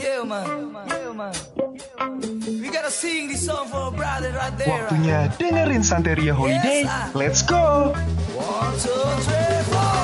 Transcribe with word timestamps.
Yeah, 0.00 0.24
man. 0.24 0.72
Yeah, 0.88 1.12
man. 1.12 1.34
We 2.60 2.70
gotta 2.72 2.90
sing 2.90 3.28
this 3.28 3.44
song 3.44 3.68
for 3.68 3.88
a 3.88 3.90
brother 3.92 4.32
right 4.32 4.56
there. 4.56 4.88
Waktunya 4.88 5.28
dengerin 5.36 5.84
Santeria 5.84 6.32
Holiday. 6.32 6.88
Let's 7.12 7.44
go! 7.44 7.92
One, 8.32 8.72
two, 8.80 9.04
three, 9.28 9.60
four. 9.68 10.00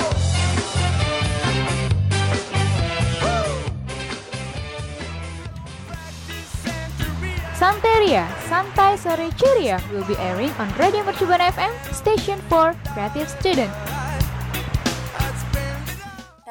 Santeria, 7.56 8.28
Santai 8.52 9.00
Sore 9.00 9.32
Ceria 9.40 9.80
will 9.88 10.04
be 10.04 10.12
airing 10.20 10.52
on 10.60 10.68
Radio 10.76 11.00
Mercubuana 11.08 11.48
FM, 11.56 11.72
station 11.88 12.36
for 12.52 12.76
creative 12.92 13.32
student. 13.32 13.72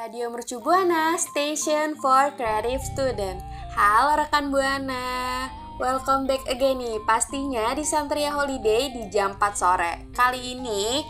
Radio 0.05 0.29
Mercu 0.29 0.61
Buana, 0.61 1.17
station 1.17 1.97
for 1.97 2.29
creative 2.37 2.77
student. 2.85 3.41
Halo 3.73 4.21
rekan 4.21 4.53
Buana, 4.53 5.49
welcome 5.81 6.29
back 6.29 6.45
again 6.45 6.77
nih. 6.77 7.01
Pastinya 7.09 7.73
di 7.73 7.81
Santeria 7.81 8.29
Holiday 8.29 8.93
di 8.93 9.09
jam 9.09 9.33
4 9.33 9.41
sore. 9.57 10.13
Kali 10.13 10.53
ini 10.53 11.01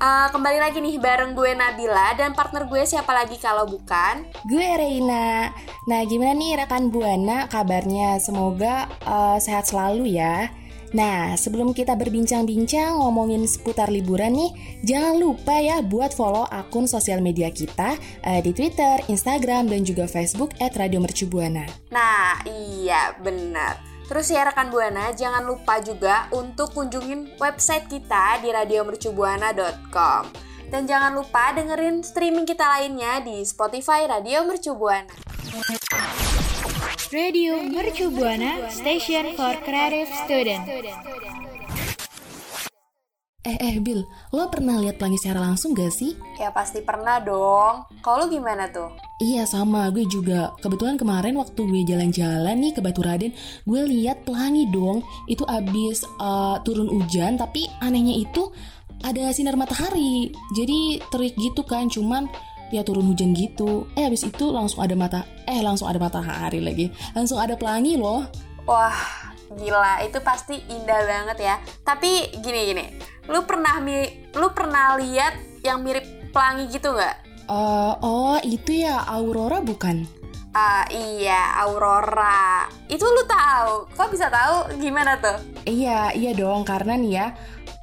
uh, 0.00 0.32
kembali 0.32 0.64
lagi 0.64 0.80
nih 0.80 0.96
bareng 0.96 1.36
gue 1.36 1.52
Nabila 1.52 2.16
dan 2.16 2.32
partner 2.32 2.64
gue 2.72 2.88
siapa 2.88 3.12
lagi 3.12 3.36
kalau 3.36 3.68
bukan? 3.68 4.24
Gue 4.48 4.64
Reina. 4.64 5.52
Nah, 5.84 6.00
gimana 6.08 6.32
nih 6.32 6.64
rekan 6.64 6.88
Buana 6.88 7.52
kabarnya? 7.52 8.16
Semoga 8.16 8.88
uh, 9.04 9.36
sehat 9.36 9.68
selalu 9.68 10.16
ya. 10.16 10.48
Nah, 10.96 11.36
sebelum 11.36 11.76
kita 11.76 11.92
berbincang-bincang 11.92 12.96
ngomongin 12.96 13.44
seputar 13.44 13.92
liburan 13.92 14.32
nih, 14.32 14.50
jangan 14.84 15.20
lupa 15.20 15.60
ya 15.60 15.84
buat 15.84 16.16
follow 16.16 16.48
akun 16.48 16.88
sosial 16.88 17.20
media 17.20 17.52
kita 17.52 18.00
uh, 18.24 18.40
di 18.40 18.56
Twitter, 18.56 19.04
Instagram, 19.12 19.68
dan 19.68 19.84
juga 19.84 20.08
Facebook 20.08 20.56
@radiomercubuana. 20.56 21.68
Nah, 21.92 22.40
iya 22.48 23.12
benar. 23.20 23.88
Terus 24.08 24.32
ya 24.32 24.48
rekan 24.48 24.72
Buana, 24.72 25.12
jangan 25.12 25.44
lupa 25.44 25.84
juga 25.84 26.32
untuk 26.32 26.72
kunjungin 26.72 27.36
website 27.36 27.92
kita 27.92 28.40
di 28.40 28.48
radiomercubuana.com. 28.48 30.24
Dan 30.72 30.88
jangan 30.88 31.12
lupa 31.12 31.52
dengerin 31.52 32.00
streaming 32.00 32.48
kita 32.48 32.64
lainnya 32.64 33.20
di 33.20 33.44
Spotify 33.44 34.08
Radio 34.08 34.48
Mercu 34.48 34.72
Buana. 34.72 35.37
Radio 37.08 37.64
Mercu 37.64 38.12
Buana, 38.12 38.68
station 38.68 39.32
for 39.32 39.56
creative 39.64 40.12
student. 40.28 40.60
Eh, 43.48 43.56
eh, 43.56 43.80
Bill, 43.80 44.04
lo 44.36 44.44
pernah 44.52 44.76
lihat 44.76 45.00
pelangi 45.00 45.16
secara 45.16 45.40
langsung 45.40 45.72
gak 45.72 45.88
sih? 45.88 46.12
Ya 46.36 46.52
pasti 46.52 46.84
pernah 46.84 47.16
dong. 47.16 47.88
Kalau 48.04 48.28
lu 48.28 48.36
gimana 48.36 48.68
tuh? 48.68 48.92
Iya 49.24 49.48
sama, 49.48 49.88
gue 49.88 50.04
juga. 50.04 50.52
Kebetulan 50.60 51.00
kemarin 51.00 51.40
waktu 51.40 51.56
gue 51.56 51.80
jalan-jalan 51.88 52.60
nih 52.60 52.76
ke 52.76 52.84
Batu 52.84 53.00
Raden, 53.00 53.32
gue 53.64 53.80
lihat 53.88 54.28
pelangi 54.28 54.68
dong. 54.68 55.00
Itu 55.24 55.48
abis 55.48 56.04
uh, 56.20 56.60
turun 56.60 56.92
hujan, 56.92 57.40
tapi 57.40 57.64
anehnya 57.80 58.20
itu 58.20 58.52
ada 59.00 59.32
sinar 59.32 59.56
matahari. 59.56 60.28
Jadi 60.52 61.00
terik 61.08 61.40
gitu 61.40 61.64
kan, 61.64 61.88
cuman 61.88 62.28
ya 62.70 62.84
turun 62.84 63.08
hujan 63.08 63.32
gitu. 63.32 63.88
Eh 63.96 64.08
abis 64.08 64.28
itu 64.28 64.50
langsung 64.52 64.84
ada 64.84 64.94
mata, 64.94 65.20
eh 65.48 65.60
langsung 65.60 65.88
ada 65.88 66.00
matahari 66.00 66.60
lagi. 66.60 66.92
Langsung 67.16 67.40
ada 67.40 67.56
pelangi 67.56 67.96
loh. 67.96 68.24
Wah, 68.68 68.96
gila. 69.56 70.04
Itu 70.04 70.20
pasti 70.20 70.60
indah 70.68 71.00
banget 71.04 71.38
ya. 71.40 71.54
Tapi 71.82 72.40
gini-gini, 72.40 72.96
lu 73.28 73.44
pernah 73.48 73.80
mi 73.80 74.04
lu 74.36 74.52
pernah 74.52 74.96
lihat 75.00 75.64
yang 75.64 75.82
mirip 75.82 76.04
pelangi 76.30 76.68
gitu 76.68 76.92
nggak? 76.92 77.16
Uh, 77.48 77.96
oh, 78.04 78.36
itu 78.44 78.84
ya 78.84 79.08
Aurora 79.08 79.64
bukan? 79.64 80.04
Ah 80.52 80.84
iya, 80.92 81.56
Aurora. 81.64 82.68
Itu 82.88 83.04
lu 83.08 83.24
tahu? 83.24 83.88
Kok 83.96 84.10
bisa 84.12 84.28
tahu? 84.28 84.76
Gimana 84.76 85.16
tuh? 85.16 85.40
Iya, 85.64 86.12
iya 86.12 86.36
dong. 86.36 86.68
Karena 86.68 86.92
nih 86.96 87.12
ya, 87.12 87.26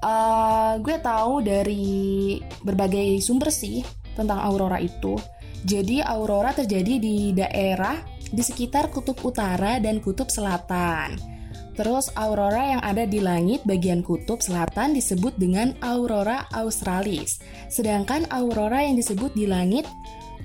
uh, 0.06 0.78
gue 0.82 0.98
tahu 1.02 1.42
dari 1.42 2.38
berbagai 2.62 3.22
sumber 3.26 3.50
sih 3.50 4.05
tentang 4.16 4.40
Aurora 4.40 4.80
itu. 4.80 5.20
Jadi 5.66 6.00
Aurora 6.02 6.56
terjadi 6.56 6.98
di 6.98 7.36
daerah 7.36 8.00
di 8.32 8.42
sekitar 8.42 8.90
kutub 8.90 9.20
utara 9.22 9.78
dan 9.78 10.02
kutub 10.02 10.32
selatan. 10.32 11.36
Terus 11.76 12.08
aurora 12.16 12.72
yang 12.72 12.82
ada 12.88 13.04
di 13.04 13.20
langit 13.20 13.68
bagian 13.68 14.00
kutub 14.00 14.40
selatan 14.40 14.96
disebut 14.96 15.36
dengan 15.36 15.76
aurora 15.84 16.48
australis. 16.56 17.44
Sedangkan 17.68 18.24
aurora 18.32 18.80
yang 18.80 18.96
disebut 18.96 19.36
di 19.36 19.44
langit 19.44 19.84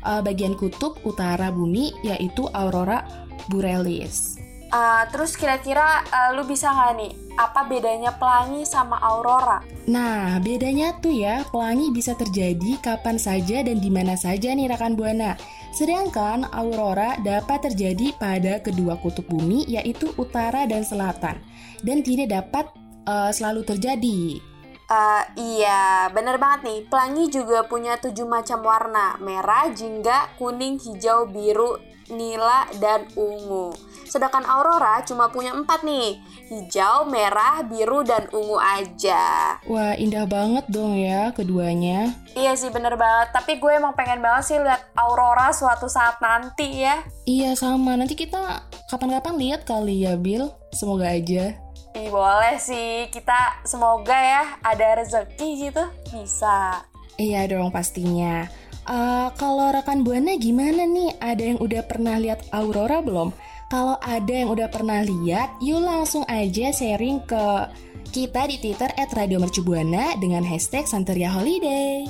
uh, 0.02 0.18
bagian 0.18 0.58
kutub 0.58 0.98
utara 1.06 1.54
bumi 1.54 1.94
yaitu 2.02 2.50
aurora 2.50 3.06
borealis. 3.46 4.39
Uh, 4.70 5.02
terus 5.10 5.34
kira-kira 5.34 6.06
uh, 6.14 6.30
lu 6.38 6.46
bisa 6.46 6.70
nggak 6.70 6.92
nih 6.94 7.12
apa 7.34 7.66
bedanya 7.66 8.14
pelangi 8.14 8.62
sama 8.62 9.02
aurora? 9.02 9.58
Nah, 9.90 10.38
bedanya 10.38 10.94
tuh 11.02 11.10
ya, 11.10 11.42
pelangi 11.50 11.90
bisa 11.90 12.14
terjadi 12.14 12.78
kapan 12.78 13.18
saja 13.18 13.66
dan 13.66 13.82
di 13.82 13.90
mana 13.90 14.14
saja 14.14 14.54
nih 14.54 14.70
rekan 14.70 14.94
Buana. 14.94 15.34
Sedangkan 15.74 16.46
aurora 16.54 17.18
dapat 17.22 17.66
terjadi 17.70 18.14
pada 18.14 18.62
kedua 18.62 18.94
kutub 19.02 19.26
bumi 19.26 19.66
yaitu 19.66 20.14
utara 20.14 20.66
dan 20.70 20.86
selatan 20.86 21.42
dan 21.82 21.98
tidak 22.06 22.30
dapat 22.30 22.70
uh, 23.10 23.34
selalu 23.34 23.66
terjadi. 23.66 24.38
Uh, 24.90 25.22
iya, 25.38 26.10
bener 26.10 26.38
banget 26.38 26.66
nih. 26.66 26.80
Pelangi 26.90 27.30
juga 27.30 27.62
punya 27.66 27.94
tujuh 27.98 28.26
macam 28.26 28.62
warna: 28.66 29.14
merah, 29.22 29.70
jingga, 29.70 30.34
kuning, 30.34 30.82
hijau, 30.82 31.30
biru, 31.30 31.78
nila, 32.10 32.66
dan 32.82 33.06
ungu. 33.14 33.72
Sedangkan 34.10 34.42
aurora 34.42 35.06
cuma 35.06 35.30
punya 35.30 35.54
empat 35.54 35.86
nih, 35.86 36.18
hijau, 36.50 37.06
merah, 37.06 37.62
biru, 37.62 38.02
dan 38.02 38.26
ungu 38.34 38.58
aja. 38.58 39.54
Wah, 39.70 39.94
indah 39.94 40.26
banget 40.26 40.66
dong 40.66 40.98
ya 40.98 41.30
keduanya. 41.30 42.10
Iya 42.34 42.58
sih, 42.58 42.74
bener 42.74 42.98
banget. 42.98 43.30
Tapi 43.30 43.62
gue 43.62 43.70
emang 43.70 43.94
pengen 43.94 44.18
banget 44.18 44.50
sih 44.50 44.58
lihat 44.58 44.82
aurora 44.98 45.54
suatu 45.54 45.86
saat 45.86 46.18
nanti 46.18 46.82
ya. 46.82 47.06
Iya 47.22 47.54
sama, 47.54 47.94
nanti 47.94 48.18
kita 48.18 48.66
kapan-kapan 48.90 49.38
lihat 49.38 49.62
kali 49.62 50.02
ya, 50.02 50.18
Bill. 50.18 50.50
Semoga 50.74 51.14
aja. 51.14 51.54
Ih, 51.94 52.10
boleh 52.10 52.58
sih. 52.58 53.10
Kita 53.10 53.62
semoga 53.66 54.14
ya 54.14 54.58
ada 54.62 55.02
rezeki 55.02 55.70
gitu. 55.70 55.84
Bisa. 56.10 56.86
Iya 57.18 57.50
dong 57.50 57.74
pastinya. 57.74 58.46
Uh, 58.90 59.30
kalau 59.38 59.70
rekan 59.70 60.02
Buana 60.02 60.34
gimana 60.34 60.82
nih? 60.82 61.14
Ada 61.22 61.54
yang 61.54 61.58
udah 61.62 61.86
pernah 61.86 62.18
lihat 62.18 62.42
aurora 62.50 62.98
belum? 62.98 63.30
Kalau 63.70 63.94
ada 64.02 64.34
yang 64.34 64.50
udah 64.50 64.66
pernah 64.66 64.98
lihat, 65.06 65.62
yuk 65.62 65.78
langsung 65.78 66.26
aja 66.26 66.74
sharing 66.74 67.22
ke 67.22 67.70
kita 68.10 68.50
di 68.50 68.58
Twitter 68.58 68.90
@radiomercubuana 68.98 70.18
dengan 70.18 70.42
hashtag 70.42 70.90
Santeria 70.90 71.30
Holiday. 71.30 72.02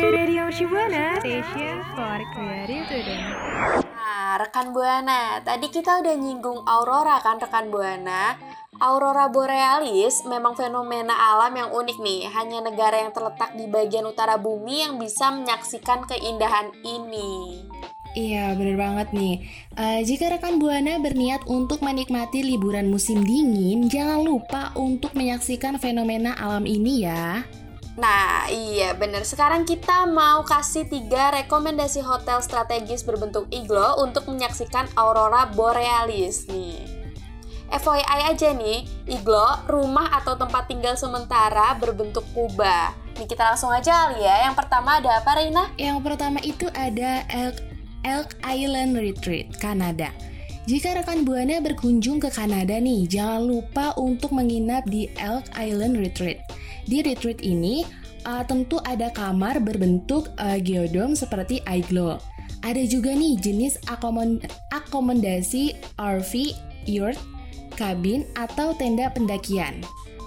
Radio 0.00 0.48
Mercubuana, 0.48 1.20
station 1.20 1.84
for 1.92 2.20
creative 2.32 2.88
student. 2.88 3.24
Nah, 3.92 4.40
rekan 4.40 4.72
Buana, 4.72 5.44
tadi 5.44 5.68
kita 5.68 6.00
udah 6.00 6.16
nyinggung 6.16 6.64
aurora 6.64 7.20
kan 7.20 7.36
rekan 7.36 7.68
Buana? 7.68 8.40
Aurora 8.80 9.28
borealis 9.28 10.24
memang 10.24 10.56
fenomena 10.56 11.12
alam 11.12 11.52
yang 11.52 11.68
unik 11.68 12.00
nih. 12.00 12.32
Hanya 12.32 12.64
negara 12.64 12.96
yang 13.04 13.12
terletak 13.12 13.52
di 13.52 13.68
bagian 13.68 14.08
utara 14.08 14.40
bumi 14.40 14.80
yang 14.80 14.96
bisa 14.96 15.28
menyaksikan 15.28 16.08
keindahan 16.08 16.72
ini. 16.80 17.60
Iya, 18.16 18.56
bener 18.56 18.80
banget 18.80 19.12
nih. 19.12 19.44
Eh, 19.76 20.00
jika 20.08 20.32
rekan 20.32 20.56
Buana 20.56 20.96
berniat 20.96 21.44
untuk 21.44 21.84
menikmati 21.84 22.40
liburan 22.40 22.88
musim 22.88 23.20
dingin, 23.20 23.92
jangan 23.92 24.24
lupa 24.24 24.72
untuk 24.72 25.12
menyaksikan 25.12 25.76
fenomena 25.76 26.32
alam 26.40 26.64
ini 26.64 27.04
ya. 27.04 27.44
Nah, 28.00 28.48
iya 28.48 28.96
bener. 28.96 29.28
Sekarang 29.28 29.68
kita 29.68 30.08
mau 30.08 30.40
kasih 30.40 30.88
tiga 30.88 31.36
rekomendasi 31.36 32.00
hotel 32.00 32.40
strategis 32.40 33.04
berbentuk 33.04 33.44
iglo 33.52 34.00
untuk 34.00 34.24
menyaksikan 34.24 34.88
aurora 34.96 35.52
borealis 35.52 36.48
nih. 36.48 36.99
FYI 37.70 38.34
aja 38.34 38.50
nih, 38.50 38.82
iglo 39.06 39.46
rumah 39.70 40.10
atau 40.18 40.34
tempat 40.34 40.66
tinggal 40.66 40.98
sementara 40.98 41.78
berbentuk 41.78 42.26
kubah. 42.34 42.90
Nih 43.14 43.30
kita 43.30 43.54
langsung 43.54 43.70
aja 43.70 44.10
kali 44.10 44.26
ya. 44.26 44.50
Yang 44.50 44.58
pertama 44.58 44.98
ada 44.98 45.22
apa, 45.22 45.30
Reina? 45.38 45.70
Yang 45.78 45.98
pertama 46.02 46.38
itu 46.42 46.66
ada 46.74 47.22
Elk, 47.30 47.62
Elk 48.02 48.34
Island 48.42 48.98
Retreat, 48.98 49.54
Kanada. 49.62 50.10
Jika 50.66 50.98
rekan 50.98 51.22
Buana 51.22 51.62
berkunjung 51.62 52.18
ke 52.18 52.28
Kanada 52.30 52.74
nih, 52.76 53.06
jangan 53.06 53.46
lupa 53.46 53.94
untuk 53.96 54.34
menginap 54.34 54.84
di 54.90 55.06
Elk 55.18 55.46
Island 55.54 55.98
Retreat. 55.98 56.42
Di 56.90 57.06
retreat 57.06 57.38
ini, 57.40 57.86
uh, 58.26 58.42
tentu 58.44 58.82
ada 58.82 59.14
kamar 59.14 59.62
berbentuk 59.62 60.30
uh, 60.42 60.58
geodome 60.58 61.14
seperti 61.14 61.62
iglo. 61.70 62.18
Ada 62.60 62.84
juga 62.84 63.14
nih 63.14 63.40
jenis 63.40 63.80
akomod- 63.88 64.44
akomodasi 64.74 65.78
RV, 65.96 66.32
yurt, 66.84 67.16
kabin, 67.80 68.28
atau 68.36 68.76
tenda 68.76 69.08
pendakian. 69.08 69.80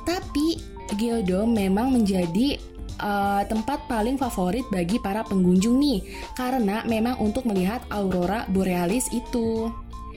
Tapi 0.10 0.58
geodome 0.98 1.54
memang 1.54 1.94
menjadi 1.94 2.58
uh, 2.98 3.46
tempat 3.46 3.86
paling 3.86 4.18
favorit 4.18 4.66
bagi 4.74 4.98
para 4.98 5.22
pengunjung 5.22 5.78
nih, 5.78 6.02
karena 6.34 6.82
memang 6.90 7.22
untuk 7.22 7.46
melihat 7.46 7.86
aurora 7.94 8.50
borealis 8.50 9.06
itu. 9.14 9.70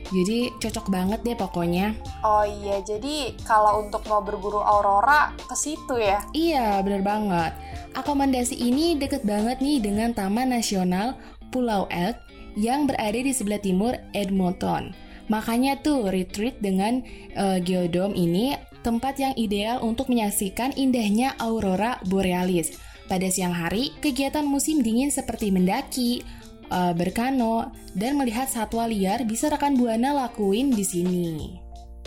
Jadi 0.06 0.54
cocok 0.62 0.86
banget 0.86 1.18
deh 1.26 1.34
pokoknya. 1.34 1.90
Oh 2.22 2.46
iya, 2.46 2.78
jadi 2.78 3.34
kalau 3.42 3.82
untuk 3.82 4.06
mau 4.06 4.22
berburu 4.22 4.62
aurora 4.62 5.34
ke 5.34 5.58
situ 5.58 5.98
ya. 5.98 6.22
Iya, 6.30 6.78
bener 6.86 7.02
banget. 7.02 7.50
Akomodasi 7.98 8.54
ini 8.54 8.94
deket 8.94 9.26
banget 9.26 9.58
nih 9.58 9.82
dengan 9.82 10.14
Taman 10.14 10.54
Nasional 10.54 11.18
Pulau 11.50 11.90
Elk 11.90 12.22
yang 12.54 12.86
berada 12.86 13.18
di 13.18 13.34
sebelah 13.34 13.58
timur 13.58 13.98
Edmonton. 14.14 14.94
Makanya 15.26 15.82
tuh 15.82 16.06
retreat 16.06 16.58
dengan 16.62 17.02
uh, 17.34 17.58
geodome 17.58 18.14
ini 18.14 18.54
tempat 18.86 19.18
yang 19.18 19.34
ideal 19.34 19.82
untuk 19.82 20.06
menyaksikan 20.06 20.70
indahnya 20.78 21.34
aurora 21.42 21.98
borealis. 22.06 22.78
Pada 23.10 23.26
siang 23.30 23.54
hari, 23.54 23.94
kegiatan 24.02 24.46
musim 24.46 24.82
dingin 24.82 25.10
seperti 25.10 25.50
mendaki, 25.50 26.22
uh, 26.70 26.94
berkano, 26.94 27.70
dan 27.94 28.18
melihat 28.18 28.46
satwa 28.50 28.86
liar 28.86 29.22
bisa 29.26 29.50
rekan 29.50 29.74
Buana 29.78 30.14
lakuin 30.14 30.74
di 30.74 30.82
sini. 30.86 31.58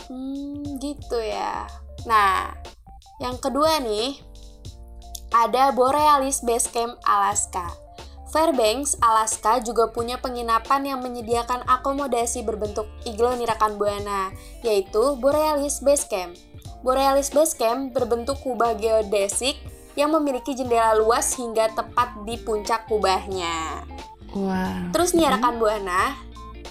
Hmm, 0.08 0.80
gitu 0.80 1.20
ya. 1.20 1.68
Nah, 2.08 2.56
yang 3.20 3.36
kedua 3.40 3.84
nih, 3.84 4.16
ada 5.36 5.72
Borealis 5.76 6.40
Base 6.44 6.68
Camp 6.72 6.96
Alaska. 7.04 7.89
Fairbanks, 8.30 8.94
Alaska 9.02 9.58
juga 9.66 9.90
punya 9.90 10.22
penginapan 10.22 10.86
yang 10.86 11.00
menyediakan 11.02 11.66
akomodasi 11.66 12.46
berbentuk 12.46 12.86
iglo 13.02 13.34
nirakan 13.34 13.82
buana, 13.82 14.30
yaitu 14.62 15.18
Borealis 15.18 15.82
Base 15.82 16.06
Camp. 16.06 16.38
Borealis 16.86 17.34
Base 17.34 17.58
Camp 17.58 17.90
berbentuk 17.90 18.38
kubah 18.46 18.78
geodesik 18.78 19.58
yang 19.98 20.14
memiliki 20.14 20.54
jendela 20.54 20.94
luas 20.94 21.34
hingga 21.36 21.74
tepat 21.74 22.22
di 22.24 22.38
puncak 22.38 22.86
kubahnya. 22.86 23.82
Wah. 24.38 24.94
Terus 24.94 25.18
nih 25.18 25.26
rekan 25.34 25.58
buana, 25.58 26.14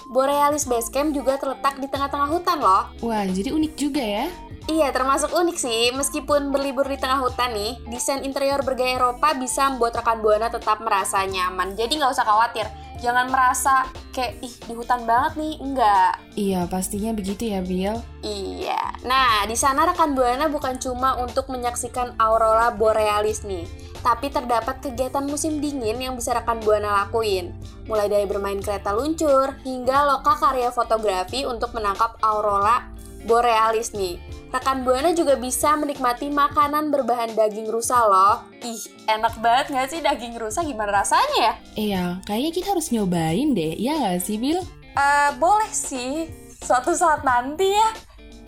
Borealis 0.09 0.63
Base 0.63 0.87
Camp 0.89 1.11
juga 1.11 1.35
terletak 1.37 1.77
di 1.77 1.91
tengah-tengah 1.91 2.29
hutan 2.31 2.57
loh. 2.63 2.87
Wah, 3.03 3.27
jadi 3.27 3.51
unik 3.51 3.73
juga 3.75 4.01
ya. 4.01 4.31
Iya, 4.69 4.93
termasuk 4.93 5.33
unik 5.33 5.57
sih. 5.57 5.89
Meskipun 5.97 6.53
berlibur 6.53 6.85
di 6.85 7.01
tengah 7.01 7.25
hutan 7.25 7.57
nih, 7.57 7.81
desain 7.89 8.21
interior 8.21 8.61
bergaya 8.61 9.01
Eropa 9.01 9.33
bisa 9.33 9.65
membuat 9.73 9.97
rekan 9.97 10.21
Buana 10.21 10.53
tetap 10.53 10.77
merasa 10.85 11.25
nyaman. 11.25 11.73
Jadi 11.73 11.97
nggak 11.97 12.13
usah 12.13 12.21
khawatir. 12.21 12.69
Jangan 13.01 13.33
merasa 13.33 13.89
kayak, 14.13 14.37
ih 14.45 14.53
di 14.69 14.73
hutan 14.77 15.09
banget 15.09 15.41
nih. 15.41 15.53
Enggak. 15.57 16.21
Iya, 16.37 16.69
pastinya 16.69 17.17
begitu 17.17 17.49
ya, 17.49 17.65
Bill. 17.65 17.97
Iya. 18.21 18.93
Nah, 19.09 19.49
di 19.49 19.57
sana 19.57 19.89
rekan 19.89 20.13
Buana 20.13 20.45
bukan 20.53 20.77
cuma 20.77 21.17
untuk 21.17 21.49
menyaksikan 21.49 22.13
aurora 22.21 22.69
borealis 22.69 23.41
nih. 23.49 23.65
Tapi 24.05 24.29
terdapat 24.29 24.85
kegiatan 24.85 25.25
musim 25.25 25.57
dingin 25.57 25.97
yang 25.97 26.13
bisa 26.13 26.37
rekan 26.37 26.61
Buana 26.61 27.03
lakuin. 27.03 27.57
Mulai 27.89 28.05
dari 28.05 28.29
bermain 28.29 28.61
kereta 28.61 28.93
luncur, 28.93 29.57
hingga 29.65 30.05
loka 30.05 30.37
karya 30.37 30.69
fotografi 30.69 31.41
untuk 31.49 31.73
menangkap 31.73 32.21
aurora 32.21 32.98
borealis 33.27 33.91
nih. 33.95 34.19
Rekan 34.49 34.81
Buana 34.81 35.13
juga 35.13 35.37
bisa 35.37 35.77
menikmati 35.77 36.33
makanan 36.33 36.89
berbahan 36.89 37.37
daging 37.37 37.69
rusa 37.69 38.01
loh. 38.09 38.49
Ih, 38.65 38.81
enak 39.05 39.37
banget 39.45 39.65
gak 39.69 39.87
sih 39.93 40.01
daging 40.01 40.41
rusa? 40.41 40.65
Gimana 40.65 41.05
rasanya 41.05 41.37
ya? 41.37 41.53
Iya, 41.77 42.03
kayaknya 42.25 42.51
kita 42.57 42.67
harus 42.73 42.89
nyobain 42.89 43.53
deh, 43.53 43.77
ya 43.77 43.93
nggak 43.93 44.25
sih, 44.25 44.41
Bill? 44.41 44.57
Eh, 44.97 45.29
boleh 45.37 45.69
sih. 45.69 46.25
Suatu 46.65 46.97
saat 46.97 47.21
nanti 47.21 47.69
ya. 47.69 47.89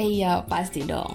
Iya, 0.02 0.34
pasti 0.50 0.82
dong. 0.82 1.14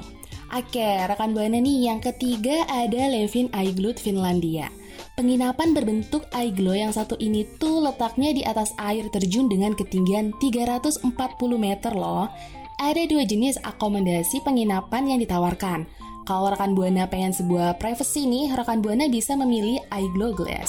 Oke, 0.54 0.86
rekan 1.02 1.34
Buana 1.34 1.58
nih, 1.58 1.90
yang 1.90 1.98
ketiga 1.98 2.62
ada 2.70 3.10
Levin 3.10 3.50
Igloo 3.50 3.98
Finlandia. 3.98 4.70
Penginapan 5.16 5.72
berbentuk 5.72 6.28
iglo 6.36 6.76
yang 6.76 6.92
satu 6.92 7.16
ini 7.16 7.48
tuh 7.56 7.80
letaknya 7.80 8.36
di 8.36 8.44
atas 8.44 8.76
air 8.76 9.08
terjun 9.08 9.48
dengan 9.48 9.72
ketinggian 9.72 10.36
340 10.36 11.08
meter 11.56 11.96
loh. 11.96 12.28
Ada 12.76 13.08
dua 13.08 13.24
jenis 13.24 13.56
akomodasi 13.64 14.44
penginapan 14.44 15.08
yang 15.08 15.18
ditawarkan. 15.24 15.88
Kalau 16.28 16.52
rekan 16.52 16.76
Buana 16.76 17.08
pengen 17.08 17.32
sebuah 17.32 17.80
privacy 17.80 18.28
nih, 18.28 18.52
rekan 18.52 18.84
Buana 18.84 19.08
bisa 19.08 19.32
memilih 19.32 19.80
iglo 19.94 20.36
glass. 20.36 20.68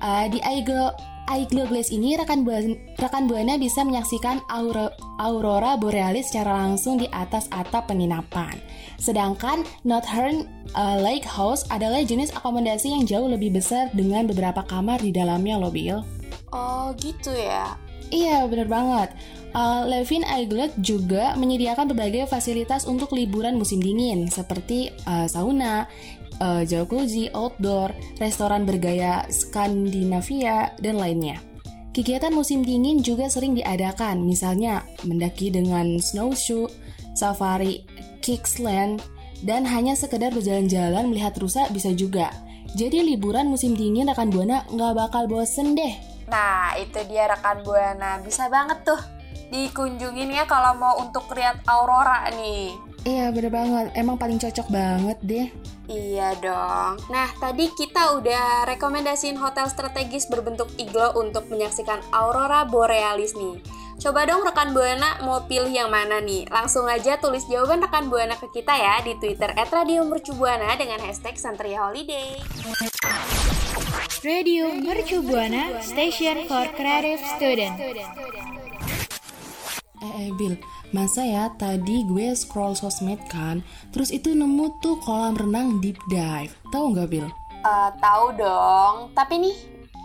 Uh, 0.00 0.26
di 0.32 0.40
iglo 0.40 0.90
Iglo 1.32 1.64
Glass 1.64 1.88
ini 1.88 2.18
rekan 2.18 2.44
buana, 2.44 2.76
rekan 3.00 3.24
buana 3.30 3.56
bisa 3.56 3.86
menyaksikan 3.86 4.42
auro, 4.52 4.92
aurora 5.16 5.78
borealis 5.80 6.28
secara 6.28 6.66
langsung 6.66 7.00
di 7.00 7.08
atas 7.08 7.48
atap 7.54 7.88
penginapan. 7.88 8.58
Sedangkan 9.00 9.64
Northern 9.86 10.44
uh, 10.76 10.98
Lake 11.00 11.24
House 11.24 11.64
adalah 11.72 12.04
jenis 12.04 12.34
akomodasi 12.34 12.92
yang 12.92 13.08
jauh 13.08 13.30
lebih 13.30 13.54
besar 13.54 13.88
dengan 13.96 14.28
beberapa 14.28 14.60
kamar 14.66 15.00
di 15.00 15.14
dalamnya 15.14 15.56
loh 15.56 15.72
Bill. 15.72 16.04
Oh 16.52 16.92
gitu 17.00 17.32
ya. 17.32 17.78
Iya 18.12 18.44
bener 18.44 18.68
banget. 18.68 19.16
Uh, 19.52 19.84
Levin 19.84 20.24
Iglet 20.24 20.72
juga 20.80 21.36
menyediakan 21.36 21.92
berbagai 21.92 22.24
fasilitas 22.24 22.88
untuk 22.88 23.12
liburan 23.12 23.60
musim 23.60 23.84
dingin 23.84 24.32
seperti 24.32 24.88
uh, 25.04 25.28
sauna, 25.28 25.84
uh, 26.40 26.64
jacuzzi, 26.64 27.28
outdoor, 27.36 27.92
restoran 28.16 28.64
bergaya 28.64 29.28
Skandinavia, 29.28 30.72
dan 30.80 30.96
lainnya. 30.96 31.36
Kegiatan 31.92 32.32
musim 32.32 32.64
dingin 32.64 33.04
juga 33.04 33.28
sering 33.28 33.52
diadakan, 33.52 34.24
misalnya 34.24 34.88
mendaki 35.04 35.52
dengan 35.52 36.00
snowshoe, 36.00 36.72
safari, 37.12 37.84
kicksland, 38.24 39.04
dan 39.44 39.68
hanya 39.68 39.92
sekedar 39.92 40.32
berjalan-jalan 40.32 41.12
melihat 41.12 41.36
rusa 41.36 41.68
bisa 41.68 41.92
juga. 41.92 42.32
Jadi 42.72 43.04
liburan 43.04 43.52
musim 43.52 43.76
dingin 43.76 44.08
rekan 44.08 44.32
Buana 44.32 44.64
nggak 44.72 44.96
bakal 44.96 45.28
bosen 45.28 45.76
deh. 45.76 45.92
Nah, 46.32 46.72
itu 46.80 47.04
dia 47.04 47.28
rekan 47.28 47.60
Buana. 47.60 48.24
Bisa 48.24 48.48
banget 48.48 48.80
tuh 48.88 49.00
dikunjungin 49.52 50.32
ya 50.32 50.48
kalau 50.48 50.72
mau 50.80 50.96
untuk 51.04 51.28
lihat 51.36 51.60
aurora 51.68 52.32
nih. 52.32 52.72
Iya 53.04 53.34
bener 53.34 53.52
banget, 53.52 53.86
emang 53.98 54.16
paling 54.16 54.40
cocok 54.40 54.72
banget 54.72 55.18
deh. 55.20 55.48
Iya 55.90 56.38
dong. 56.38 57.02
Nah, 57.10 57.28
tadi 57.36 57.68
kita 57.74 58.16
udah 58.16 58.64
rekomendasiin 58.70 59.36
hotel 59.36 59.66
strategis 59.68 60.30
berbentuk 60.30 60.70
iglo 60.78 61.12
untuk 61.18 61.50
menyaksikan 61.52 62.00
aurora 62.14 62.64
borealis 62.64 63.34
nih. 63.36 63.60
Coba 63.98 64.26
dong 64.26 64.42
rekan 64.46 64.70
Buana 64.74 65.18
mau 65.22 65.46
pilih 65.46 65.70
yang 65.70 65.90
mana 65.90 66.18
nih? 66.22 66.46
Langsung 66.50 66.86
aja 66.90 67.18
tulis 67.18 67.46
jawaban 67.46 67.82
rekan 67.82 68.06
Buana 68.06 68.38
ke 68.38 68.50
kita 68.50 68.74
ya 68.74 69.02
di 69.02 69.18
Twitter 69.18 69.50
@radiomercubuana 69.54 70.74
dengan 70.78 71.02
hashtag 71.02 71.38
Santria 71.38 71.86
Holiday. 71.86 72.38
Radio 74.22 74.70
Mercu 74.70 75.18
Buana 75.26 75.82
Station 75.82 76.46
for 76.46 76.70
Creative 76.78 77.18
Student. 77.34 77.74
Eh, 80.02 80.26
eh 80.26 80.30
Bill, 80.34 80.58
masa 80.90 81.22
ya 81.22 81.46
tadi 81.54 82.02
gue 82.02 82.34
scroll 82.34 82.74
sosmed 82.74 83.22
kan, 83.30 83.62
terus 83.94 84.10
itu 84.10 84.34
nemu 84.34 84.82
tuh 84.82 84.98
kolam 84.98 85.38
renang 85.38 85.78
deep 85.78 85.94
dive. 86.10 86.50
Tahu 86.74 86.90
nggak 86.90 87.06
Bill? 87.06 87.30
Uh, 87.62 87.90
tahu 88.02 88.34
dong. 88.34 89.14
Tapi 89.14 89.38
nih, 89.38 89.56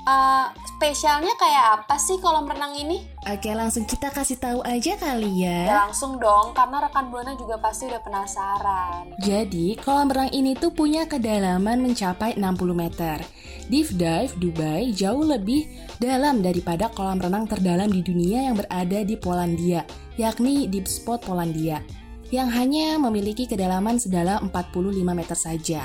Eh, 0.08 0.46
spesialnya 0.64 1.36
kayak 1.36 1.84
apa 1.84 2.00
sih 2.00 2.16
kolam 2.24 2.48
renang 2.48 2.80
ini? 2.80 3.04
Oke, 3.28 3.52
langsung 3.52 3.84
kita 3.84 4.08
kasih 4.08 4.40
tahu 4.40 4.64
aja 4.64 4.96
kali 4.96 5.44
Ya 5.44 5.68
ya. 5.68 5.84
langsung 5.84 6.16
dong, 6.16 6.56
karena 6.56 6.88
rekan 6.88 7.12
Buana 7.12 7.36
juga 7.36 7.60
pasti 7.60 7.92
udah 7.92 8.00
penasaran. 8.00 9.12
Jadi, 9.20 9.76
kolam 9.84 10.08
renang 10.08 10.32
ini 10.32 10.56
tuh 10.56 10.72
punya 10.72 11.12
kedalaman 11.12 11.84
mencapai 11.84 12.40
60 12.40 12.72
meter. 12.72 13.20
Deep 13.68 14.00
Dive 14.00 14.32
Dubai 14.40 14.96
jauh 14.96 15.28
lebih 15.28 15.68
dalam 16.00 16.40
daripada 16.40 16.88
kolam 16.88 17.20
renang 17.20 17.44
terdalam 17.44 17.92
di 17.92 18.00
dunia 18.00 18.48
yang 18.48 18.56
berada 18.56 19.04
di 19.04 19.20
Polandia, 19.20 19.84
yakni 20.16 20.72
Deep 20.72 20.88
Spot 20.88 21.20
Polandia, 21.20 21.84
yang 22.32 22.48
hanya 22.48 22.96
memiliki 22.96 23.44
kedalaman 23.44 24.00
sedalam 24.00 24.48
45 24.56 25.04
meter 25.12 25.36
saja. 25.36 25.84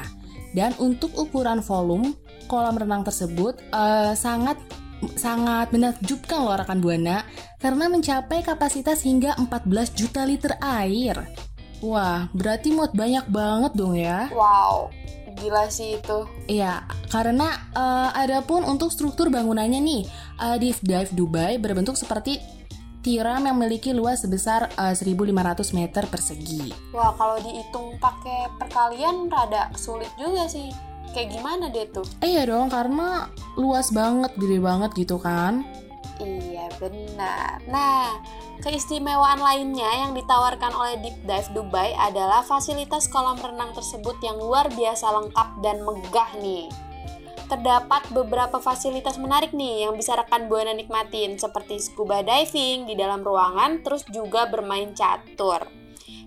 Dan 0.54 0.78
untuk 0.78 1.10
ukuran 1.18 1.58
volume, 1.58 2.14
kolam 2.46 2.78
renang 2.78 3.02
tersebut 3.06 3.58
eh, 3.72 4.12
sangat 4.14 4.58
sangat 5.18 5.74
menakjubkan 5.74 6.38
loh 6.46 6.54
rekan 6.54 6.78
Buana 6.78 7.26
karena 7.58 7.90
mencapai 7.90 8.46
kapasitas 8.46 9.02
hingga 9.02 9.34
14 9.38 9.98
juta 9.98 10.22
liter 10.22 10.54
air. 10.62 11.18
Wah, 11.82 12.30
berarti 12.30 12.70
muat 12.70 12.94
banyak 12.94 13.26
banget 13.26 13.72
dong 13.74 13.98
ya. 13.98 14.30
Wow, 14.30 14.94
gila 15.34 15.66
sih 15.66 15.98
itu. 15.98 16.18
Iya, 16.46 16.86
karena 17.10 17.50
eh, 17.74 18.10
adapun 18.22 18.62
untuk 18.62 18.94
struktur 18.94 19.34
bangunannya 19.34 19.82
nih, 19.82 20.02
eh, 20.38 20.56
Deep 20.62 20.78
Dive 20.86 21.10
Dubai 21.10 21.58
berbentuk 21.58 21.98
seperti 21.98 22.38
tiram 23.02 23.42
yang 23.42 23.58
memiliki 23.58 23.90
luas 23.90 24.22
sebesar 24.22 24.70
eh, 24.78 24.94
1.500 24.94 25.74
meter 25.74 26.06
persegi. 26.06 26.70
Wah, 26.94 27.10
kalau 27.18 27.42
dihitung 27.42 27.98
pakai 27.98 28.46
perkalian 28.62 29.26
rada 29.26 29.74
sulit 29.74 30.10
juga 30.14 30.46
sih. 30.46 30.70
Kayak 31.12 31.28
gimana 31.36 31.68
deh 31.68 31.86
tuh? 31.92 32.04
Eh 32.24 32.40
ya 32.40 32.48
dong, 32.48 32.72
karena 32.72 33.28
luas 33.60 33.92
banget, 33.92 34.32
gede 34.40 34.58
banget 34.64 34.90
gitu 34.96 35.20
kan. 35.20 35.60
Iya, 36.22 36.72
benar. 36.80 37.60
Nah, 37.68 38.20
keistimewaan 38.64 39.42
lainnya 39.42 40.06
yang 40.06 40.12
ditawarkan 40.16 40.72
oleh 40.72 40.94
Deep 41.04 41.18
Dive 41.28 41.50
Dubai 41.52 41.92
adalah 41.98 42.40
fasilitas 42.46 43.10
kolam 43.10 43.36
renang 43.40 43.74
tersebut 43.76 44.16
yang 44.24 44.38
luar 44.38 44.70
biasa 44.72 45.08
lengkap 45.08 45.48
dan 45.60 45.84
megah 45.84 46.30
nih. 46.40 46.70
Terdapat 47.50 48.08
beberapa 48.16 48.62
fasilitas 48.64 49.20
menarik 49.20 49.52
nih 49.52 49.84
yang 49.84 49.92
bisa 49.98 50.16
rekan 50.16 50.48
Buana 50.48 50.72
nikmatin 50.72 51.36
seperti 51.36 51.76
scuba 51.84 52.24
diving 52.24 52.88
di 52.88 52.96
dalam 52.96 53.20
ruangan 53.20 53.84
terus 53.84 54.08
juga 54.08 54.48
bermain 54.48 54.96
catur. 54.96 55.81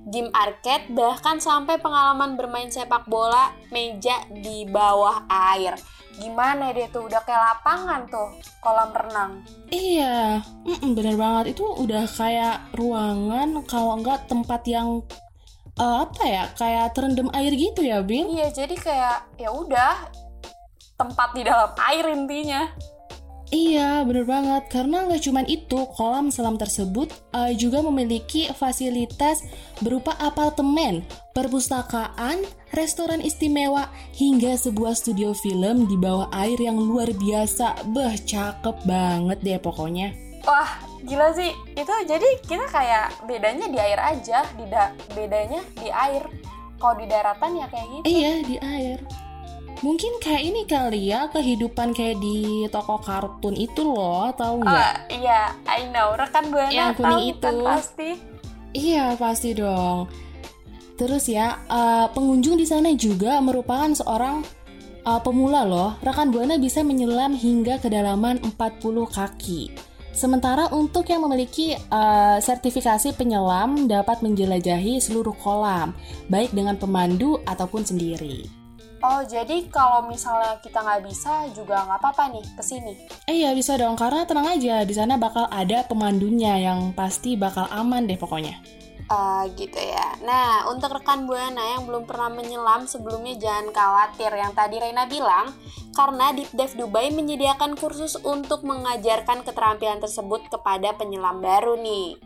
Game 0.06 0.30
arcade 0.38 0.94
bahkan 0.94 1.42
sampai 1.42 1.82
pengalaman 1.82 2.38
bermain 2.38 2.70
sepak 2.70 3.10
bola 3.10 3.50
meja 3.74 4.22
di 4.30 4.62
bawah 4.70 5.26
air. 5.26 5.74
Gimana 6.16 6.72
deh 6.72 6.88
tuh 6.94 7.10
udah 7.10 7.26
kayak 7.28 7.42
lapangan 7.42 8.08
tuh 8.08 8.30
kolam 8.64 8.94
renang. 8.94 9.32
Iya, 9.74 10.46
mm-mm, 10.64 10.96
bener 10.96 11.18
banget. 11.20 11.58
Itu 11.58 11.66
udah 11.76 12.08
kayak 12.08 12.72
ruangan, 12.78 13.66
kalau 13.68 14.00
enggak 14.00 14.24
tempat 14.30 14.62
yang 14.70 15.04
eh, 15.76 15.98
apa 16.08 16.24
ya, 16.24 16.44
kayak 16.56 16.96
terendam 16.96 17.28
air 17.36 17.52
gitu 17.52 17.84
ya, 17.84 18.00
Bin? 18.00 18.32
Iya, 18.32 18.54
jadi 18.54 18.76
kayak 18.80 19.18
ya 19.36 19.50
udah 19.52 20.08
tempat 20.96 21.36
di 21.36 21.44
dalam 21.44 21.76
air 21.92 22.06
intinya. 22.16 22.64
Iya, 23.56 24.04
bener 24.04 24.28
banget. 24.28 24.68
Karena 24.68 25.08
nggak 25.08 25.24
cuman 25.24 25.48
itu, 25.48 25.80
kolam 25.96 26.28
selam 26.28 26.60
tersebut 26.60 27.08
eh, 27.32 27.56
juga 27.56 27.80
memiliki 27.80 28.52
fasilitas 28.52 29.40
berupa 29.80 30.12
apartemen, 30.20 31.08
perpustakaan, 31.32 32.44
restoran 32.76 33.24
istimewa, 33.24 33.88
hingga 34.12 34.60
sebuah 34.60 34.92
studio 35.00 35.32
film 35.32 35.88
di 35.88 35.96
bawah 35.96 36.28
air 36.36 36.60
yang 36.60 36.76
luar 36.76 37.16
biasa. 37.16 37.88
Beh, 37.96 38.20
cakep 38.28 38.84
banget 38.84 39.40
deh 39.40 39.56
pokoknya. 39.64 40.12
Wah, 40.44 40.76
gila 41.08 41.32
sih. 41.32 41.56
Itu 41.80 41.96
jadi 42.04 42.28
kita 42.44 42.68
kayak 42.68 43.24
bedanya 43.24 43.72
di 43.72 43.80
air 43.80 44.00
aja, 44.04 44.44
di 44.60 44.68
da- 44.68 44.92
bedanya 45.16 45.64
di 45.80 45.88
air. 45.88 46.28
Kalau 46.76 47.00
di 47.00 47.08
daratan 47.08 47.56
ya 47.56 47.66
kayak 47.72 47.88
gitu. 47.88 48.04
Iya, 48.04 48.32
di 48.44 48.56
air. 48.60 49.00
Mungkin 49.84 50.24
kayak 50.24 50.44
ini 50.44 50.62
kali 50.64 51.12
ya, 51.12 51.28
kehidupan 51.28 51.92
kayak 51.92 52.18
di 52.24 52.64
toko 52.72 52.96
kartun 53.04 53.56
itu 53.60 53.84
loh, 53.84 54.32
tahu 54.32 54.64
nggak? 54.64 54.72
Ah, 54.72 54.96
iya, 55.12 55.52
I 55.68 55.92
know. 55.92 56.16
Rekan 56.16 56.48
Buana 56.48 56.72
Yang 56.72 56.92
tahu 56.96 57.04
kuning 57.04 57.36
kan 57.44 57.54
itu. 57.54 57.66
pasti. 57.68 58.10
Iya 58.76 59.06
pasti 59.16 59.50
dong. 59.56 60.12
Terus 60.96 61.28
ya 61.28 61.60
eh, 61.68 62.08
pengunjung 62.12 62.56
di 62.60 62.68
sana 62.68 62.92
juga 62.96 63.40
merupakan 63.44 63.92
seorang 63.92 64.44
eh, 65.04 65.22
pemula 65.24 65.64
loh. 65.68 65.96
Rekan 66.04 66.32
buana 66.32 66.56
bisa 66.60 66.84
menyelam 66.84 67.36
hingga 67.36 67.80
kedalaman 67.80 68.40
40 68.44 68.56
kaki. 69.12 69.72
Sementara 70.16 70.72
untuk 70.72 71.08
yang 71.12 71.28
memiliki 71.28 71.76
eh, 71.76 72.38
sertifikasi 72.40 73.12
penyelam 73.16 73.92
dapat 73.92 74.24
menjelajahi 74.24 75.04
seluruh 75.04 75.36
kolam, 75.40 75.92
baik 76.32 76.56
dengan 76.56 76.80
pemandu 76.80 77.40
ataupun 77.44 77.84
sendiri. 77.84 78.65
Oh, 79.04 79.22
jadi 79.28 79.68
kalau 79.68 80.08
misalnya 80.08 80.58
kita 80.64 80.80
nggak 80.80 81.04
bisa 81.04 81.52
juga 81.52 81.84
nggak 81.84 82.00
apa-apa 82.00 82.32
nih 82.32 82.46
ke 82.56 82.64
sini. 82.64 82.94
Eh 83.28 83.44
iya 83.44 83.52
bisa 83.52 83.76
dong, 83.76 84.00
karena 84.00 84.24
tenang 84.24 84.56
aja 84.56 84.88
di 84.88 84.94
sana 84.96 85.20
bakal 85.20 85.46
ada 85.52 85.84
pemandunya 85.86 86.58
yang 86.58 86.96
pasti 86.96 87.36
bakal 87.36 87.68
aman 87.70 88.08
deh 88.08 88.16
pokoknya. 88.16 88.56
Ah, 89.06 89.46
gitu 89.54 89.78
ya. 89.78 90.18
Nah, 90.26 90.66
untuk 90.74 90.90
rekan 90.90 91.30
Buana 91.30 91.78
yang 91.78 91.86
belum 91.86 92.10
pernah 92.10 92.34
menyelam 92.34 92.90
sebelumnya 92.90 93.38
jangan 93.38 93.70
khawatir 93.70 94.34
yang 94.34 94.50
tadi 94.58 94.82
Reina 94.82 95.06
bilang 95.06 95.54
karena 95.94 96.34
Deep 96.34 96.50
Dive 96.58 96.74
Dubai 96.74 97.14
menyediakan 97.14 97.78
kursus 97.78 98.18
untuk 98.26 98.66
mengajarkan 98.66 99.46
keterampilan 99.46 100.02
tersebut 100.02 100.50
kepada 100.50 100.98
penyelam 100.98 101.38
baru 101.38 101.78
nih. 101.78 102.18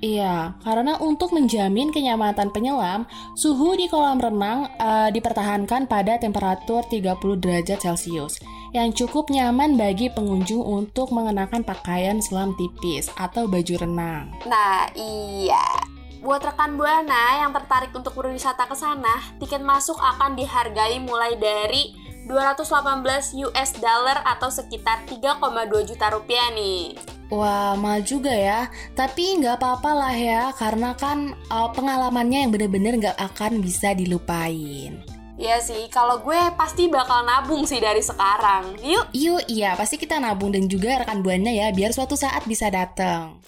Iya, 0.00 0.56
karena 0.64 0.96
untuk 0.96 1.36
menjamin 1.36 1.92
kenyamanan 1.92 2.48
penyelam, 2.48 3.04
suhu 3.36 3.76
di 3.76 3.84
kolam 3.84 4.16
renang 4.16 4.72
eh, 4.80 5.12
dipertahankan 5.12 5.84
pada 5.84 6.16
temperatur 6.16 6.80
30 6.88 7.20
derajat 7.36 7.84
Celcius 7.84 8.40
yang 8.72 8.96
cukup 8.96 9.28
nyaman 9.28 9.76
bagi 9.76 10.08
pengunjung 10.08 10.62
untuk 10.64 11.12
mengenakan 11.12 11.60
pakaian 11.60 12.16
selam 12.24 12.56
tipis 12.56 13.12
atau 13.18 13.44
baju 13.44 13.74
renang. 13.76 14.32
Nah, 14.48 14.88
iya. 14.96 15.84
Buat 16.20 16.52
rekan 16.52 16.76
Buana 16.76 17.40
yang 17.40 17.52
tertarik 17.52 17.92
untuk 17.96 18.12
berwisata 18.12 18.68
ke 18.68 18.76
sana, 18.76 19.20
tiket 19.40 19.64
masuk 19.64 19.96
akan 19.96 20.36
dihargai 20.36 21.00
mulai 21.00 21.36
dari 21.40 21.96
218 22.30 23.42
US 23.50 23.70
dollar 23.82 24.22
atau 24.22 24.46
sekitar 24.46 25.02
3,2 25.10 25.90
juta 25.90 26.06
rupiah 26.14 26.54
nih. 26.54 26.94
Wah, 27.30 27.74
mahal 27.78 28.02
juga 28.06 28.30
ya. 28.30 28.70
Tapi 28.94 29.42
nggak 29.42 29.58
apa-apa 29.58 29.90
lah 29.94 30.14
ya, 30.14 30.42
karena 30.54 30.94
kan 30.94 31.34
eh, 31.34 31.68
pengalamannya 31.74 32.46
yang 32.46 32.50
bener-bener 32.54 32.94
nggak 33.02 33.18
akan 33.18 33.58
bisa 33.58 33.94
dilupain. 33.94 35.02
Iya 35.40 35.56
sih, 35.64 35.88
kalau 35.88 36.20
gue 36.20 36.36
pasti 36.52 36.92
bakal 36.92 37.24
nabung 37.24 37.64
sih 37.64 37.80
dari 37.80 38.04
sekarang. 38.04 38.76
Yuk, 38.84 39.08
Yuk, 39.16 39.48
iya 39.48 39.72
pasti 39.72 39.96
kita 39.96 40.20
nabung 40.20 40.52
dan 40.52 40.68
juga 40.68 41.00
rekan 41.00 41.24
buana 41.24 41.48
ya, 41.48 41.72
biar 41.72 41.96
suatu 41.96 42.12
saat 42.12 42.44
bisa 42.44 42.68
datang. 42.68 43.40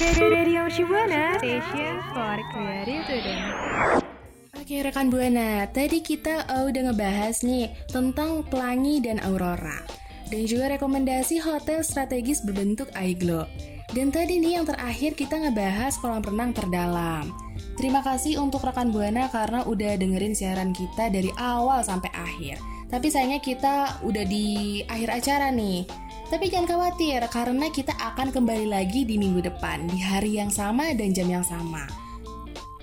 Radio 0.00 0.64
Shibuana, 0.72 1.36
station 1.36 2.00
for 2.16 2.40
creative 2.56 3.04
student. 3.04 4.07
Oke 4.68 4.84
rekan 4.84 5.08
Buana, 5.08 5.64
tadi 5.72 6.04
kita 6.04 6.44
uh, 6.44 6.68
udah 6.68 6.92
ngebahas 6.92 7.40
nih 7.40 7.72
tentang 7.88 8.44
pelangi 8.52 9.00
dan 9.00 9.16
aurora 9.24 9.80
dan 10.28 10.44
juga 10.44 10.76
rekomendasi 10.76 11.40
hotel 11.40 11.80
strategis 11.80 12.44
berbentuk 12.44 12.92
iGlow. 12.92 13.48
Dan 13.96 14.12
tadi 14.12 14.36
nih 14.36 14.60
yang 14.60 14.68
terakhir 14.68 15.16
kita 15.16 15.40
ngebahas 15.40 15.96
kolam 16.04 16.20
renang 16.20 16.52
terdalam. 16.52 17.32
Terima 17.80 18.04
kasih 18.04 18.44
untuk 18.44 18.60
rekan 18.60 18.92
Buana 18.92 19.32
karena 19.32 19.64
udah 19.64 19.96
dengerin 19.96 20.36
siaran 20.36 20.76
kita 20.76 21.08
dari 21.08 21.32
awal 21.40 21.80
sampai 21.80 22.12
akhir. 22.12 22.60
Tapi 22.92 23.08
sayangnya 23.08 23.40
kita 23.40 24.04
udah 24.04 24.24
di 24.28 24.84
akhir 24.84 25.08
acara 25.16 25.48
nih. 25.48 25.88
Tapi 26.28 26.44
jangan 26.52 26.68
khawatir 26.68 27.24
karena 27.32 27.72
kita 27.72 27.96
akan 27.96 28.36
kembali 28.36 28.68
lagi 28.68 29.08
di 29.08 29.16
minggu 29.16 29.48
depan 29.48 29.88
di 29.88 29.96
hari 29.96 30.36
yang 30.36 30.52
sama 30.52 30.92
dan 30.92 31.16
jam 31.16 31.24
yang 31.24 31.40
sama. 31.48 32.07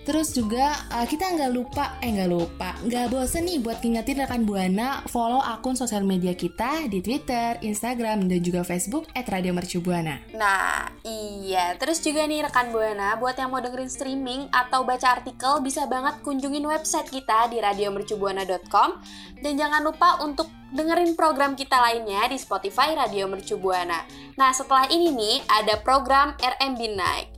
Terus 0.06 0.38
juga 0.38 0.78
uh, 0.94 1.04
kita 1.10 1.34
nggak 1.34 1.52
lupa, 1.52 1.98
eh 2.00 2.14
nggak 2.14 2.30
lupa, 2.30 2.78
nggak 2.86 3.10
bosen 3.10 3.50
nih 3.50 3.58
buat 3.58 3.82
ngingetin 3.82 4.22
rekan 4.22 4.46
Buana 4.46 5.02
follow 5.10 5.42
akun 5.42 5.74
sosial 5.74 6.06
media 6.06 6.38
kita 6.38 6.86
di 6.86 7.02
Twitter, 7.02 7.58
Instagram, 7.66 8.30
dan 8.30 8.40
juga 8.46 8.62
Facebook 8.62 9.10
@radiomercubuana. 9.18 10.38
Nah, 10.38 10.94
iya. 11.02 11.74
Terus 11.82 12.06
juga 12.06 12.30
nih 12.30 12.46
rekan 12.46 12.70
Buana, 12.70 13.18
buat 13.18 13.34
yang 13.34 13.50
mau 13.50 13.66
dengerin 13.66 13.90
streaming 13.90 14.46
atau 14.54 14.86
baca 14.86 15.18
artikel 15.18 15.58
bisa 15.66 15.90
banget 15.90 16.22
kunjungin 16.22 16.70
website 16.70 17.10
kita 17.10 17.50
di 17.50 17.58
radiomercubuana.com 17.58 19.02
dan 19.42 19.54
jangan 19.58 19.82
lupa 19.82 20.22
untuk 20.22 20.46
dengerin 20.76 21.18
program 21.18 21.58
kita 21.58 21.82
lainnya 21.82 22.30
di 22.30 22.38
Spotify 22.38 22.94
Radio 22.94 23.26
Mercu 23.26 23.58
Buana. 23.58 24.06
Nah, 24.38 24.54
setelah 24.54 24.86
ini 24.92 25.10
nih 25.10 25.36
ada 25.50 25.82
program 25.82 26.38
RMB 26.38 26.82
Night. 26.94 27.30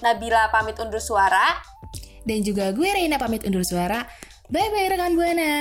Nabila 0.00 0.52
pamit 0.52 0.76
undur 0.80 1.00
suara. 1.00 1.75
Dan 2.26 2.42
juga 2.42 2.74
gue 2.74 2.90
Reina 2.90 3.22
pamit 3.22 3.46
undur 3.46 3.62
suara. 3.62 4.02
Bye 4.50 4.66
bye 4.74 4.90
rekan 4.90 5.14
Buana. 5.14 5.54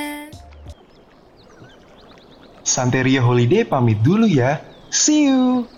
Santeria 2.66 3.22
Holiday 3.22 3.62
pamit 3.62 4.02
dulu 4.02 4.26
ya. 4.26 4.58
See 4.90 5.30
you. 5.30 5.70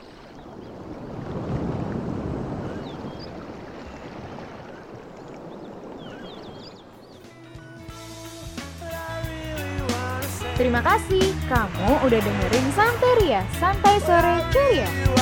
Terima 10.57 10.81
kasih 10.81 11.21
kamu 11.45 12.01
udah 12.01 12.17
dengerin 12.17 12.67
Santeria, 12.73 13.45
Santai 13.61 14.01
Sore 14.01 14.41
Ceria. 14.49 15.16